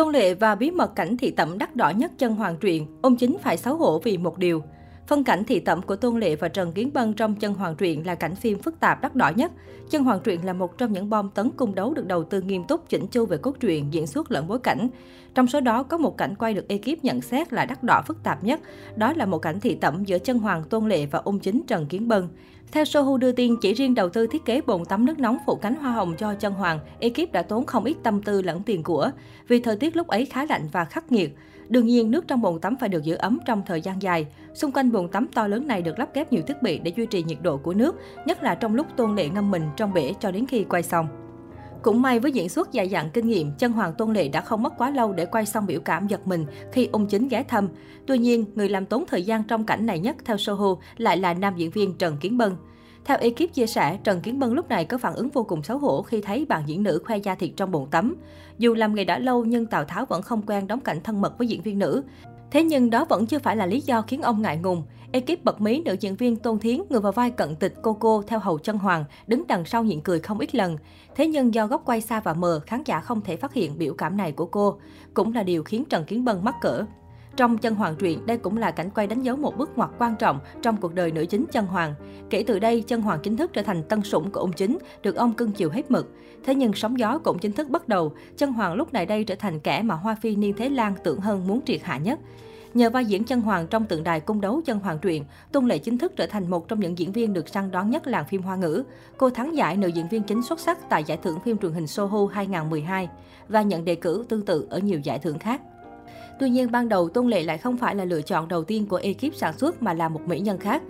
[0.00, 3.16] Tôn Lệ và bí mật cảnh thị tẩm đắt đỏ nhất chân hoàng truyện, ông
[3.16, 4.62] chính phải xấu hổ vì một điều.
[5.10, 8.06] Phân cảnh thị tẩm của Tôn Lệ và Trần Kiến Bân trong Chân Hoàng truyện
[8.06, 9.52] là cảnh phim phức tạp đắt đỏ nhất.
[9.90, 12.64] Chân Hoàng truyện là một trong những bom tấn cung đấu được đầu tư nghiêm
[12.64, 14.88] túc, chỉnh chu về cốt truyện, diễn xuất lẫn bối cảnh.
[15.34, 18.22] Trong số đó có một cảnh quay được ekip nhận xét là đắt đỏ phức
[18.22, 18.60] tạp nhất,
[18.96, 21.86] đó là một cảnh thị tẩm giữa Chân Hoàng Tôn Lệ và ung chính Trần
[21.86, 22.28] Kiến Bân.
[22.72, 25.54] Theo Sohu đưa tin, chỉ riêng đầu tư thiết kế bồn tắm nước nóng phủ
[25.54, 28.82] cánh hoa hồng cho chân hoàng, ekip đã tốn không ít tâm tư lẫn tiền
[28.82, 29.10] của.
[29.48, 31.36] Vì thời tiết lúc ấy khá lạnh và khắc nghiệt.
[31.70, 34.26] Đương nhiên, nước trong bồn tắm phải được giữ ấm trong thời gian dài.
[34.54, 37.06] Xung quanh bồn tắm to lớn này được lắp ghép nhiều thiết bị để duy
[37.06, 40.14] trì nhiệt độ của nước, nhất là trong lúc tôn lệ ngâm mình trong bể
[40.20, 41.08] cho đến khi quay xong.
[41.82, 44.62] Cũng may với diễn xuất dài dặn kinh nghiệm, chân hoàng Tôn Lệ đã không
[44.62, 47.68] mất quá lâu để quay xong biểu cảm giật mình khi ung chính ghé thăm.
[48.06, 51.34] Tuy nhiên, người làm tốn thời gian trong cảnh này nhất theo Soho lại là
[51.34, 52.52] nam diễn viên Trần Kiến Bân.
[53.04, 55.78] Theo ekip chia sẻ, Trần Kiến Bân lúc này có phản ứng vô cùng xấu
[55.78, 58.16] hổ khi thấy bạn diễn nữ khoe da thịt trong bồn tắm.
[58.58, 61.38] Dù làm nghề đã lâu nhưng Tào Tháo vẫn không quen đóng cảnh thân mật
[61.38, 62.02] với diễn viên nữ.
[62.50, 64.82] Thế nhưng đó vẫn chưa phải là lý do khiến ông ngại ngùng.
[65.12, 68.22] Ekip bật mí nữ diễn viên Tôn Thiến người vào vai cận tịch cô cô
[68.26, 70.76] theo hầu chân hoàng, đứng đằng sau nhịn cười không ít lần.
[71.14, 73.94] Thế nhưng do góc quay xa và mờ, khán giả không thể phát hiện biểu
[73.94, 74.78] cảm này của cô.
[75.14, 76.84] Cũng là điều khiến Trần Kiến Bân mắc cỡ.
[77.36, 80.16] Trong Chân Hoàng truyện, đây cũng là cảnh quay đánh dấu một bước ngoặt quan
[80.16, 81.94] trọng trong cuộc đời nữ chính Chân Hoàng.
[82.30, 85.16] Kể từ đây, Chân Hoàng chính thức trở thành tân sủng của ông chính, được
[85.16, 86.08] ông cưng chiều hết mực.
[86.44, 89.34] Thế nhưng sóng gió cũng chính thức bắt đầu, Chân Hoàng lúc này đây trở
[89.34, 92.18] thành kẻ mà Hoa Phi Niên Thế Lan tưởng hơn muốn triệt hạ nhất.
[92.74, 95.78] Nhờ vai diễn chân hoàng trong tượng đài cung đấu chân hoàng truyện, Tôn Lệ
[95.78, 98.42] chính thức trở thành một trong những diễn viên được săn đón nhất làng phim
[98.42, 98.82] hoa ngữ.
[99.16, 101.86] Cô thắng giải nữ diễn viên chính xuất sắc tại giải thưởng phim truyền hình
[101.86, 103.08] Soho 2012
[103.48, 105.60] và nhận đề cử tương tự ở nhiều giải thưởng khác.
[106.38, 108.96] Tuy nhiên, ban đầu Tôn Lệ lại không phải là lựa chọn đầu tiên của
[108.96, 110.82] ekip sản xuất mà là một mỹ nhân khác.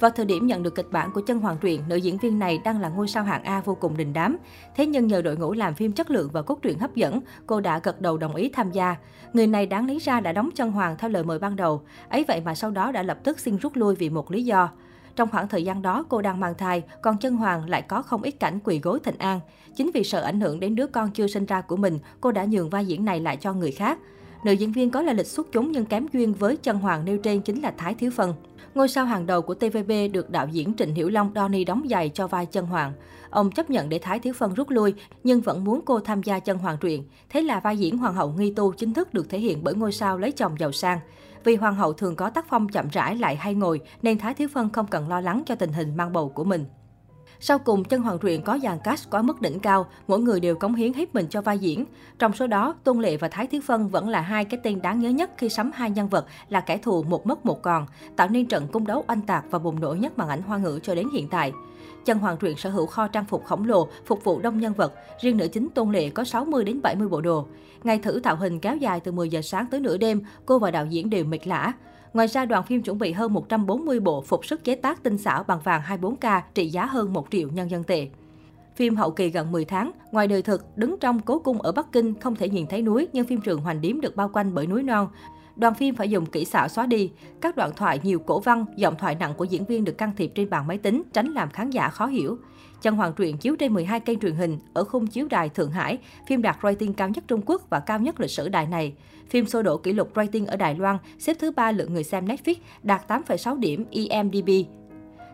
[0.00, 2.60] Vào thời điểm nhận được kịch bản của chân hoàng truyện, nữ diễn viên này
[2.64, 4.36] đang là ngôi sao hạng A vô cùng đình đám.
[4.76, 7.60] Thế nhưng nhờ đội ngũ làm phim chất lượng và cốt truyện hấp dẫn, cô
[7.60, 8.96] đã gật đầu đồng ý tham gia.
[9.32, 11.82] Người này đáng lý ra đã đóng chân hoàng theo lời mời ban đầu.
[12.08, 14.70] Ấy vậy mà sau đó đã lập tức xin rút lui vì một lý do.
[15.16, 18.22] Trong khoảng thời gian đó, cô đang mang thai, còn chân hoàng lại có không
[18.22, 19.40] ít cảnh quỳ gối thịnh an.
[19.76, 22.44] Chính vì sợ ảnh hưởng đến đứa con chưa sinh ra của mình, cô đã
[22.44, 23.98] nhường vai diễn này lại cho người khác.
[24.46, 27.18] Nữ diễn viên có lai lịch xuất chúng nhưng kém duyên với chân hoàng nêu
[27.18, 28.34] trên chính là Thái Thiếu Phân.
[28.74, 32.08] Ngôi sao hàng đầu của TVB được đạo diễn Trịnh Hiểu Long Donny đóng giày
[32.08, 32.92] cho vai chân hoàng.
[33.30, 36.38] Ông chấp nhận để Thái Thiếu Phân rút lui, nhưng vẫn muốn cô tham gia
[36.38, 37.04] chân hoàng truyện.
[37.30, 39.92] Thế là vai diễn hoàng hậu nghi tu chính thức được thể hiện bởi ngôi
[39.92, 40.98] sao lấy chồng giàu sang.
[41.44, 44.48] Vì hoàng hậu thường có tác phong chậm rãi lại hay ngồi, nên Thái Thiếu
[44.48, 46.64] Phân không cần lo lắng cho tình hình mang bầu của mình.
[47.40, 50.54] Sau cùng, chân hoàng truyện có dàn cast quá mức đỉnh cao, mỗi người đều
[50.54, 51.84] cống hiến hết mình cho vai diễn.
[52.18, 55.00] Trong số đó, Tôn Lệ và Thái Thiếu Phân vẫn là hai cái tên đáng
[55.00, 57.86] nhớ nhất khi sắm hai nhân vật là kẻ thù một mất một còn,
[58.16, 60.80] tạo nên trận cung đấu oanh tạc và bùng nổ nhất màn ảnh hoa ngữ
[60.82, 61.52] cho đến hiện tại.
[62.04, 64.94] Chân Hoàng truyện sở hữu kho trang phục khổng lồ, phục vụ đông nhân vật.
[65.20, 67.46] Riêng nữ chính Tôn Lệ có 60 đến 70 bộ đồ.
[67.84, 70.70] Ngày thử tạo hình kéo dài từ 10 giờ sáng tới nửa đêm, cô và
[70.70, 71.72] đạo diễn đều mệt lã.
[72.16, 75.44] Ngoài ra, đoàn phim chuẩn bị hơn 140 bộ phục sức chế tác tinh xảo
[75.44, 78.08] bằng vàng 24K trị giá hơn 1 triệu nhân dân tệ.
[78.76, 81.92] Phim hậu kỳ gần 10 tháng, ngoài đời thực, đứng trong cố cung ở Bắc
[81.92, 84.66] Kinh không thể nhìn thấy núi, nhưng phim trường Hoành Điếm được bao quanh bởi
[84.66, 85.08] núi non.
[85.56, 87.10] Đoàn phim phải dùng kỹ xảo xóa đi.
[87.40, 90.32] Các đoạn thoại nhiều cổ văn, giọng thoại nặng của diễn viên được can thiệp
[90.34, 92.38] trên bàn máy tính, tránh làm khán giả khó hiểu.
[92.82, 95.98] Chân Hoàng truyện chiếu trên 12 kênh truyền hình ở khung chiếu đài Thượng Hải,
[96.28, 98.94] phim đạt rating cao nhất Trung Quốc và cao nhất lịch sử đài này.
[99.30, 102.26] Phim sô đổ kỷ lục rating ở Đài Loan, xếp thứ ba lượng người xem
[102.26, 104.50] Netflix, đạt 8,6 điểm IMDb.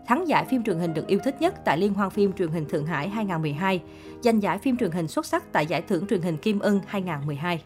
[0.07, 2.69] Thắng giải phim truyền hình được yêu thích nhất tại Liên hoan phim truyền hình
[2.69, 3.83] Thượng Hải 2012,
[4.21, 7.63] giành giải phim truyền hình xuất sắc tại giải thưởng truyền hình Kim Ưng 2012.